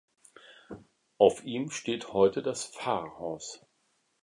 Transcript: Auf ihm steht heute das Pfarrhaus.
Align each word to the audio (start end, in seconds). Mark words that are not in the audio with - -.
Auf 1.19 1.43
ihm 1.43 1.69
steht 1.69 2.11
heute 2.11 2.41
das 2.41 2.65
Pfarrhaus. 2.65 3.63